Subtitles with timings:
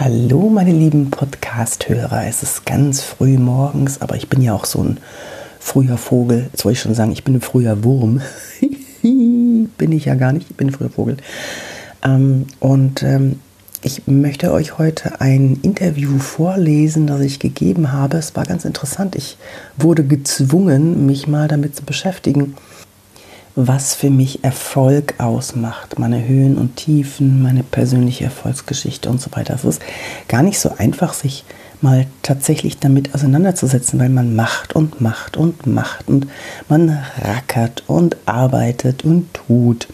[0.00, 2.24] Hallo meine lieben Podcast-Hörer.
[2.28, 5.00] Es ist ganz früh morgens, aber ich bin ja auch so ein
[5.58, 6.46] früher Vogel.
[6.52, 8.20] Jetzt wollte ich schon sagen, ich bin ein früher Wurm.
[9.02, 11.16] bin ich ja gar nicht, ich bin ein früher Vogel.
[12.04, 13.40] Ähm, und ähm,
[13.82, 18.18] ich möchte euch heute ein Interview vorlesen, das ich gegeben habe.
[18.18, 19.16] Es war ganz interessant.
[19.16, 19.36] Ich
[19.76, 22.54] wurde gezwungen, mich mal damit zu beschäftigen
[23.60, 29.52] was für mich Erfolg ausmacht, meine Höhen und Tiefen, meine persönliche Erfolgsgeschichte und so weiter.
[29.52, 29.82] Es ist
[30.28, 31.44] gar nicht so einfach, sich
[31.80, 36.28] mal tatsächlich damit auseinanderzusetzen, weil man macht und macht und macht und
[36.68, 39.88] man rackert und arbeitet und tut.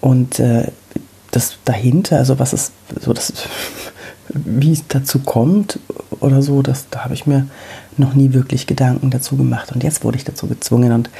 [0.00, 0.68] Und äh,
[1.30, 3.34] das dahinter, also was ist so das,
[4.30, 5.78] wie es dazu kommt
[6.20, 7.48] oder so, das, da habe ich mir
[7.98, 9.72] noch nie wirklich Gedanken dazu gemacht.
[9.72, 11.10] Und jetzt wurde ich dazu gezwungen und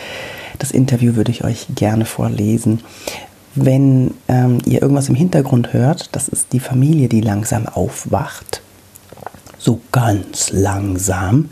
[0.59, 2.81] das Interview würde ich euch gerne vorlesen.
[3.55, 8.63] Wenn ähm, ihr irgendwas im Hintergrund hört, das ist die Familie, die langsam aufwacht.
[9.59, 11.51] So ganz langsam,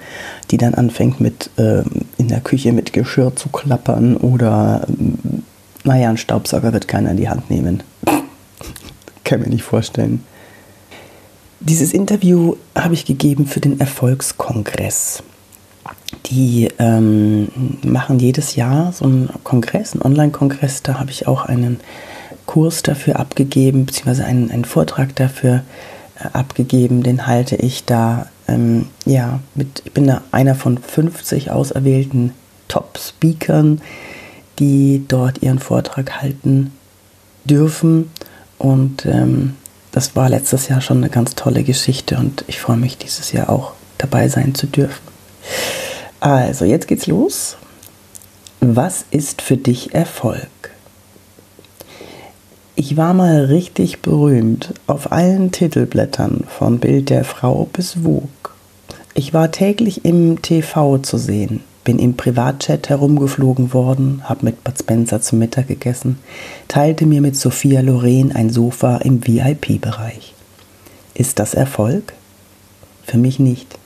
[0.51, 5.45] die dann anfängt mit ähm, in der Küche mit Geschirr zu klappern oder ähm,
[5.85, 7.83] naja, ein Staubsauger wird keiner in die Hand nehmen.
[9.25, 10.25] Kann mir nicht vorstellen.
[11.61, 15.23] Dieses Interview habe ich gegeben für den Erfolgskongress.
[16.27, 17.49] Die ähm,
[17.85, 20.83] machen jedes Jahr so einen Kongress, einen Online-Kongress.
[20.83, 21.81] Da habe ich auch einen
[22.47, 25.63] Kurs dafür abgegeben, beziehungsweise einen, einen Vortrag dafür
[26.19, 27.03] äh, abgegeben.
[27.03, 32.33] Den halte ich da, ähm, ja, mit, ich bin da einer von 50 auserwählten
[32.69, 33.81] Top-Speakern,
[34.59, 36.73] die dort ihren Vortrag halten
[37.45, 38.11] dürfen.
[38.59, 39.55] Und ähm,
[39.91, 43.51] das war letztes Jahr schon eine ganz tolle Geschichte und ich freue mich dieses Jahr
[43.51, 45.12] auch dabei sein zu dürfen.
[46.23, 47.57] Also, jetzt geht's los.
[48.61, 50.47] Was ist für dich Erfolg?
[52.77, 58.29] Ich war mal richtig berühmt auf allen Titelblättern von Bild der Frau bis Vogue.
[59.15, 64.79] Ich war täglich im TV zu sehen, bin im Privatchat herumgeflogen worden, hab mit Bud
[64.79, 66.21] Spencer zum Mittag gegessen,
[66.69, 70.35] teilte mir mit Sophia Loren ein Sofa im VIP-Bereich.
[71.15, 72.13] Ist das Erfolg?
[73.05, 73.77] Für mich nicht.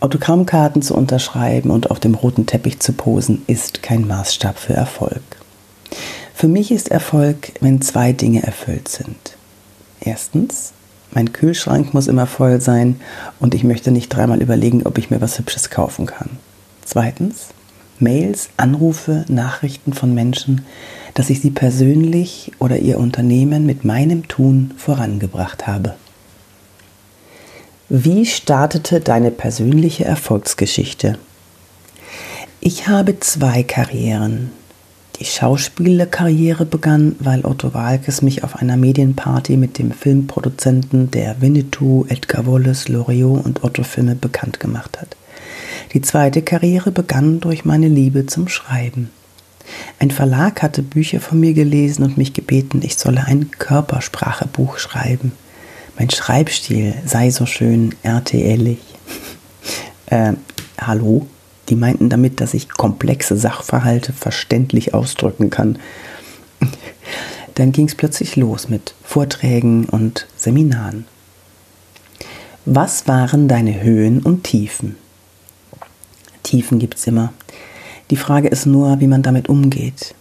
[0.00, 5.22] Autogrammkarten zu unterschreiben und auf dem roten Teppich zu posen, ist kein Maßstab für Erfolg.
[6.34, 9.36] Für mich ist Erfolg, wenn zwei Dinge erfüllt sind.
[10.00, 10.72] Erstens,
[11.12, 13.00] mein Kühlschrank muss immer voll sein
[13.38, 16.30] und ich möchte nicht dreimal überlegen, ob ich mir was Hübsches kaufen kann.
[16.84, 17.48] Zweitens,
[17.98, 20.64] Mails, Anrufe, Nachrichten von Menschen,
[21.14, 25.94] dass ich sie persönlich oder ihr Unternehmen mit meinem Tun vorangebracht habe.
[27.94, 31.18] Wie startete deine persönliche Erfolgsgeschichte?
[32.58, 34.50] Ich habe zwei Karrieren.
[35.20, 42.06] Die Schauspielerkarriere begann, weil Otto Walkes mich auf einer Medienparty mit dem Filmproduzenten der Winnetou,
[42.08, 45.14] Edgar Wallace, Loriot und Otto Filme bekannt gemacht hat.
[45.92, 49.10] Die zweite Karriere begann durch meine Liebe zum Schreiben.
[49.98, 55.32] Ein Verlag hatte Bücher von mir gelesen und mich gebeten, ich solle ein Körpersprachebuch schreiben
[55.98, 58.78] mein Schreibstil sei so schön RTLig.
[60.06, 60.32] äh,
[60.80, 61.26] hallo?
[61.68, 65.78] Die meinten damit, dass ich komplexe Sachverhalte verständlich ausdrücken kann.
[67.54, 71.06] Dann ging es plötzlich los mit Vorträgen und Seminaren.
[72.64, 74.96] Was waren deine Höhen und Tiefen?
[76.42, 77.32] Tiefen gibt es immer.
[78.10, 80.14] Die Frage ist nur, wie man damit umgeht.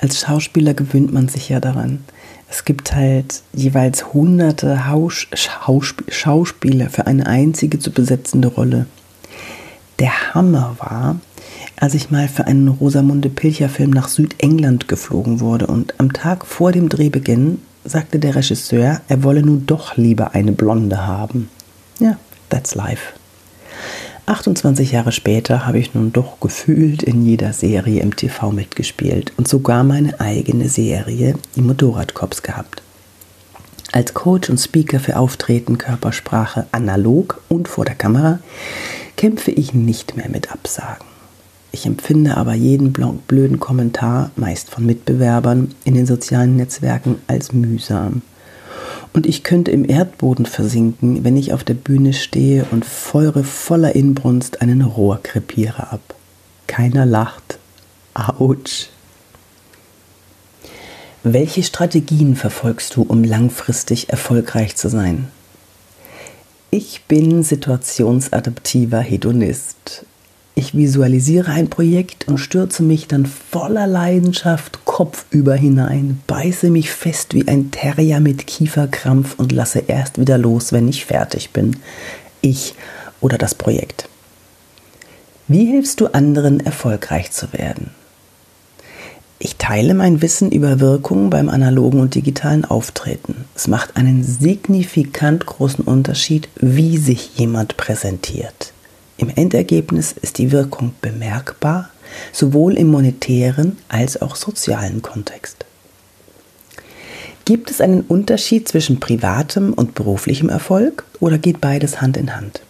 [0.00, 2.04] Als Schauspieler gewöhnt man sich ja daran.
[2.48, 8.86] Es gibt halt jeweils hunderte Haus Schauspieler für eine einzige zu besetzende Rolle.
[9.98, 11.20] Der Hammer war,
[11.76, 16.46] als ich mal für einen Rosamunde Pilcher Film nach Südengland geflogen wurde und am Tag
[16.46, 21.50] vor dem Drehbeginn sagte der Regisseur, er wolle nun doch lieber eine Blonde haben.
[21.98, 22.16] Ja,
[22.50, 23.14] that's life.
[24.28, 29.48] 28 Jahre später habe ich nun doch gefühlt in jeder Serie im TV mitgespielt und
[29.48, 32.82] sogar meine eigene Serie, die Motorradcops, gehabt.
[33.90, 38.40] Als Coach und Speaker für Auftreten, Körpersprache, analog und vor der Kamera
[39.16, 41.06] kämpfe ich nicht mehr mit Absagen.
[41.72, 48.20] Ich empfinde aber jeden blöden Kommentar, meist von Mitbewerbern, in den sozialen Netzwerken als mühsam
[49.12, 53.94] und ich könnte im Erdboden versinken, wenn ich auf der Bühne stehe und feuere voller
[53.94, 56.14] Inbrunst einen Rohrkrepierer ab.
[56.66, 57.58] Keiner lacht.
[58.14, 58.88] Autsch.
[61.22, 65.28] Welche Strategien verfolgst du, um langfristig erfolgreich zu sein?
[66.70, 70.04] Ich bin situationsadaptiver Hedonist.
[70.54, 77.32] Ich visualisiere ein Projekt und stürze mich dann voller Leidenschaft kopfüber hinein, beiße mich fest
[77.32, 81.76] wie ein Terrier mit Kieferkrampf und lasse erst wieder los, wenn ich fertig bin.
[82.40, 82.74] Ich
[83.20, 84.08] oder das Projekt.
[85.46, 87.92] Wie hilfst du anderen, erfolgreich zu werden?
[89.38, 93.44] Ich teile mein Wissen über Wirkungen beim analogen und digitalen Auftreten.
[93.54, 98.72] Es macht einen signifikant großen Unterschied, wie sich jemand präsentiert.
[99.16, 101.90] Im Endergebnis ist die Wirkung bemerkbar,
[102.32, 105.64] sowohl im monetären als auch sozialen Kontext.
[107.44, 112.60] Gibt es einen Unterschied zwischen privatem und beruflichem Erfolg oder geht beides Hand in Hand?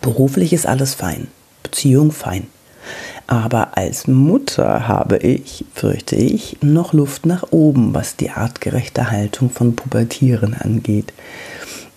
[0.00, 1.28] Beruflich ist alles fein,
[1.62, 2.46] Beziehung fein.
[3.26, 9.50] Aber als Mutter habe ich, fürchte ich, noch Luft nach oben, was die artgerechte Haltung
[9.50, 11.12] von Pubertieren angeht.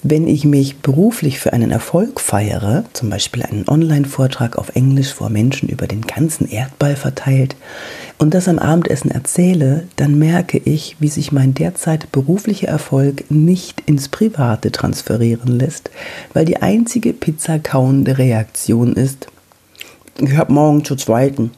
[0.03, 5.29] Wenn ich mich beruflich für einen Erfolg feiere, zum Beispiel einen Online-Vortrag auf Englisch vor
[5.29, 7.55] Menschen über den ganzen Erdball verteilt
[8.19, 13.81] und das am Abendessen erzähle, dann merke ich, wie sich mein derzeit beruflicher Erfolg nicht
[13.87, 15.89] ins Private transferieren lässt,
[16.33, 19.27] weil die einzige pizzakauende Reaktion ist,
[20.17, 21.51] ich habe morgen zu zweiten.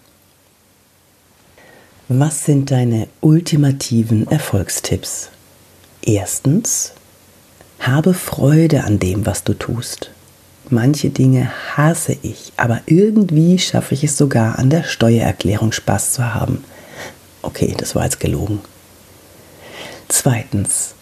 [2.08, 5.30] Was sind deine ultimativen Erfolgstipps?
[6.02, 6.94] Erstens,
[7.80, 10.12] habe Freude an dem, was du tust.
[10.70, 16.34] Manche Dinge hasse ich, aber irgendwie schaffe ich es sogar an der Steuererklärung Spaß zu
[16.34, 16.64] haben.
[17.42, 18.60] Okay, das war jetzt gelogen.
[20.10, 20.94] Zweitens,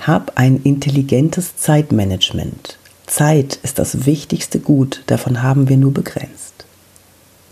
[0.00, 2.78] hab ein intelligentes Zeitmanagement.
[3.06, 6.64] Zeit ist das wichtigste Gut, davon haben wir nur begrenzt.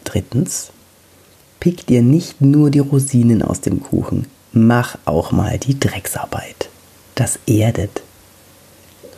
[0.04, 0.70] Drittens,
[1.60, 6.68] pick dir nicht nur die Rosinen aus dem Kuchen, mach auch mal die Drecksarbeit.
[7.14, 8.02] Das erdet.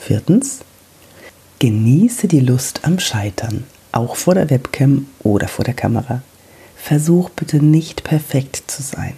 [0.05, 0.59] Viertens,
[1.61, 3.63] genieße die Lust am Scheitern,
[3.93, 6.23] auch vor der Webcam oder vor der Kamera.
[6.75, 9.15] Versuch bitte nicht perfekt zu sein.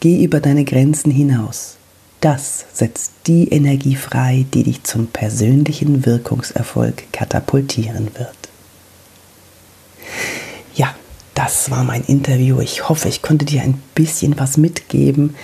[0.00, 1.76] Geh über deine Grenzen hinaus.
[2.20, 8.36] Das setzt die Energie frei, die dich zum persönlichen Wirkungserfolg katapultieren wird.
[10.74, 10.96] Ja,
[11.36, 12.60] das war mein Interview.
[12.60, 15.36] Ich hoffe, ich konnte dir ein bisschen was mitgeben,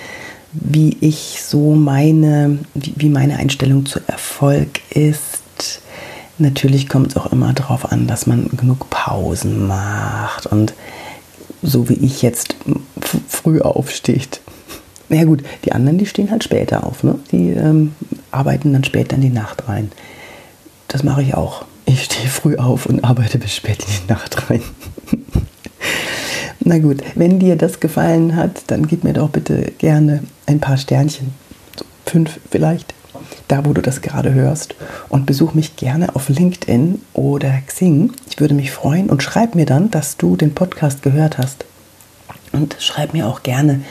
[0.61, 5.81] wie ich so meine, wie, meine Einstellung zu Erfolg ist.
[6.37, 10.73] Natürlich kommt es auch immer darauf an, dass man genug Pausen macht und
[11.61, 12.55] so wie ich jetzt
[13.27, 14.41] früh aufsteht.
[15.09, 17.03] Na ja gut, die anderen, die stehen halt später auf.
[17.03, 17.19] Ne?
[17.31, 17.93] Die ähm,
[18.31, 19.91] arbeiten dann später in die Nacht rein.
[20.87, 21.65] Das mache ich auch.
[21.85, 24.61] Ich stehe früh auf und arbeite bis spät in die Nacht rein.
[26.59, 30.77] Na gut, wenn dir das gefallen hat, dann gib mir doch bitte gerne ein paar
[30.77, 31.33] Sternchen.
[32.05, 32.93] Fünf vielleicht,
[33.47, 34.75] da wo du das gerade hörst.
[35.09, 38.13] Und besuch mich gerne auf LinkedIn oder Xing.
[38.29, 41.65] Ich würde mich freuen und schreib mir dann, dass du den Podcast gehört hast.
[42.51, 43.81] Und schreib mir auch gerne,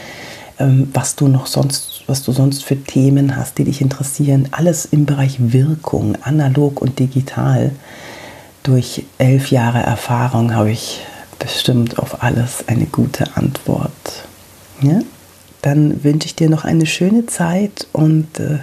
[0.58, 4.48] ähm, was du noch sonst, was du sonst für Themen hast, die dich interessieren.
[4.52, 7.72] Alles im Bereich Wirkung, analog und digital.
[8.62, 11.00] Durch elf Jahre Erfahrung habe ich
[11.38, 14.24] bestimmt auf alles eine gute Antwort.
[14.80, 15.00] Ja?
[15.64, 18.58] Dann wünsche ich dir noch eine schöne Zeit und äh,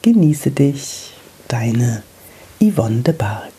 [0.00, 1.12] genieße dich.
[1.46, 2.02] Deine
[2.58, 3.57] Yvonne de Barg.